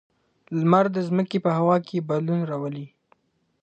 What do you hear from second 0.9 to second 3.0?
د ځمکې په هوا کې بدلون راولي.